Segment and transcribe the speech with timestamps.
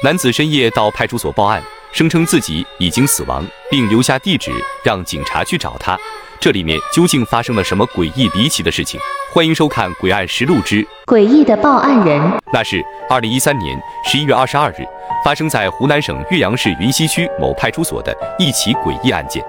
[0.00, 1.60] 男子深夜到派出所报案，
[1.90, 4.52] 声称自己已经死亡，并留下地址
[4.84, 5.98] 让警察去找他。
[6.38, 9.00] 这里面究竟发生了什么诡异离奇的事情？
[9.34, 12.20] 欢迎收看《诡案实录之诡异的报案人》。
[12.52, 12.80] 那是
[13.10, 14.86] 二零一三年十一月二十二日，
[15.24, 19.44] 发生在湖南省岳阳市云溪区某派出所的一起诡异案件。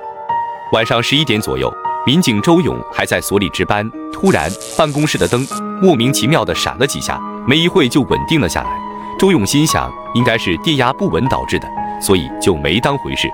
[0.73, 1.71] 晚上十一点左右，
[2.07, 5.47] 民警周勇还在所里值班，突然办公室的灯
[5.79, 8.88] 莫名其妙的闪了几下，没一会就稳定了下来。
[9.19, 11.67] 周勇心想，应该是电压不稳导致的，
[12.01, 13.29] 所以就没当回事。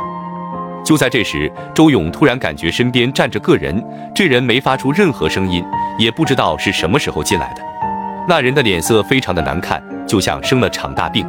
[0.83, 5.63] 就在这时，周勇突然感觉身边站着个人，这人没发出任何声音，
[5.99, 7.61] 也不知道是什么时候进来的。
[8.27, 11.23] 那人的脸色非常的难看，就像生了场大病，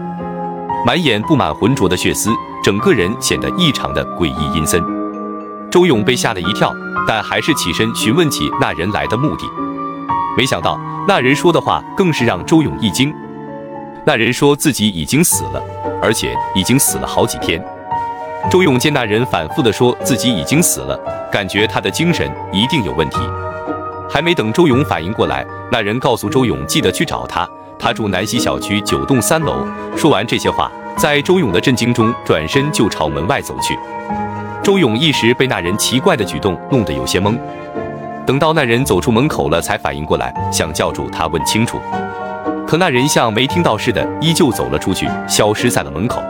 [0.86, 2.30] 满眼布满浑浊的血丝，
[2.64, 4.82] 整个人显得异常的诡异阴森。
[5.70, 6.73] 周勇被吓了一跳，
[7.06, 9.45] 但还是起身询问起那人来的目的。
[10.34, 13.14] 没想到那人说的话更是让周勇一惊。
[14.09, 15.60] 那人说自己已经死了，
[16.01, 17.60] 而且已经死了好几天。
[18.48, 20.96] 周勇见那人反复的说自己已经死了，
[21.29, 23.18] 感觉他的精神一定有问题。
[24.09, 27.48] 还没等周勇反应过来，那人告诉周勇记得去找他，
[27.80, 29.66] 他住南溪小区九栋三楼。
[29.96, 33.76] 说完这些话，在周勇的震惊中，转身就朝门外走去。
[34.63, 37.37] 周勇一时被那人奇怪的举动弄得有些懵，
[38.24, 41.80] 等到那人走出门口了，才反应过来，想叫住他问清楚。
[42.66, 46.20] 可那人像没听到似的，依旧走了出去，消失在了门口。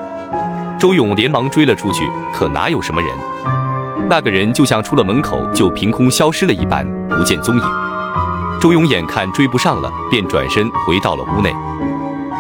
[0.79, 3.11] 周勇连忙追了出去，可哪有什么人？
[4.09, 7.63] 那个人就像出了门口就凭空消失了一般，不见踪影。
[8.61, 11.55] 周勇眼看追不上了，便转身回到了屋内。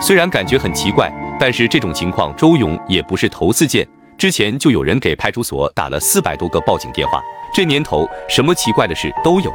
[0.02, 1.10] 虽然感觉很奇怪，
[1.40, 3.86] 但是这种情况周勇也不是头次见，
[4.18, 7.18] 之前就有人给派出所打了四百多个报警电话。
[7.54, 9.50] 这年头，什么奇怪的事都有，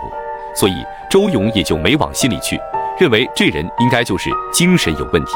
[0.55, 0.73] 所以
[1.11, 2.59] 周勇也就没往心里去。
[3.01, 5.31] 认为这人应该就是精神有问题。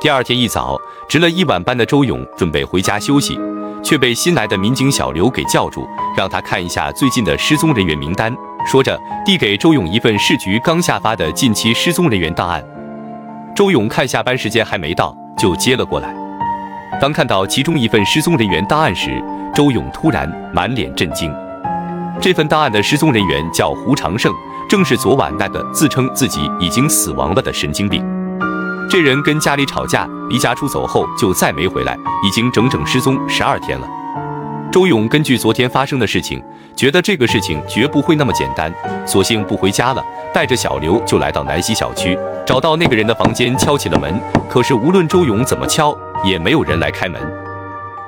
[0.00, 3.36] 第二天一早，值了一晚班的周勇准备回家休息，
[3.82, 5.84] 却被新来的民警小刘给叫住，
[6.16, 8.32] 让他看一下最近的失踪人员名单。
[8.64, 12.64] 说着，递给周勇一份市局刚下发的近期失踪人员档案。
[13.52, 16.14] 周勇看下班时间还没到，就接了过来。
[17.00, 19.20] 当看到其中一份失踪人员档案时，
[19.52, 21.34] 周勇突然满脸震惊。
[22.20, 24.32] 这份档案的失踪人员叫胡长胜。
[24.68, 28.04] 正是昨晚那个自称自己已经死亡了的神经病，
[28.90, 31.96] 这人跟家里吵架，离家出走后就再没回来，
[32.26, 33.86] 已经整整失踪十二天了。
[34.72, 36.42] 周勇根据昨天发生的事情，
[36.74, 38.72] 觉得这个事情绝不会那么简单，
[39.06, 40.02] 索性不回家了，
[40.34, 44.20] 带着小刘就来到南溪小区，找到那个人的房间，敲起了门。
[44.50, 47.20] 可是无论周勇怎么敲，也没有人来开门。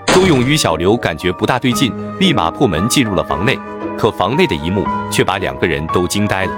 [0.08, 3.56] 周勇与小刘感觉不大对劲，立马破门进入了房内。
[3.98, 6.52] 可房内的一幕却把两个人都惊呆了。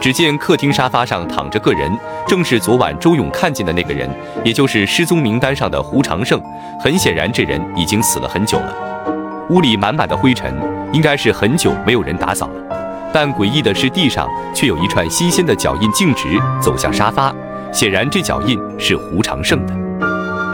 [0.00, 1.94] 只见客厅沙发上躺着个人，
[2.26, 4.08] 正是昨晚周勇看见的那个人，
[4.42, 6.40] 也就是失踪名单上的胡长胜。
[6.82, 8.74] 很显然，这人已经死了很久了。
[9.50, 10.54] 屋里满满的灰尘，
[10.92, 13.10] 应该是很久没有人打扫了。
[13.12, 17.34] 但诡异的是，地上却有一串新鲜的脚印，径直走向沙发。
[17.70, 19.74] 显然，这脚印是胡长胜的。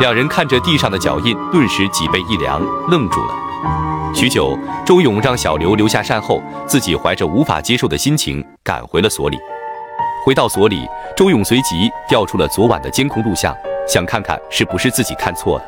[0.01, 3.46] 两人看着地上的脚印，顿时脊背一凉，愣住了。
[4.15, 9.39] 许久，周勇让小刘留下善后，自己怀着无法接受的心情赶回了所里。
[10.25, 13.55] 回到所里，周勇随即调出了昨晚的监控录像，
[13.87, 15.65] 想看看是不是自己看错了。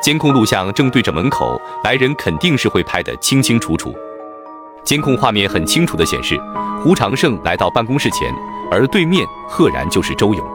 [0.00, 3.92] 监控录像正对着门口，来人肯定是会拍得清清楚楚。
[4.84, 6.40] 监控画面很清楚地显示，
[6.82, 8.32] 胡长胜来到办公室前，
[8.70, 10.46] 而对面赫然就是周勇。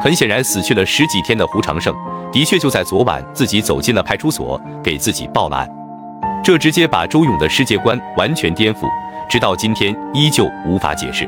[0.00, 1.92] 很显然，死去了十几天的胡长胜，
[2.30, 5.77] 的确就在昨晚自己走进了派出所，给自己报了案。
[6.44, 8.88] 这直接把周勇的世界观完全颠覆，
[9.28, 11.26] 直到今天依旧无法解释。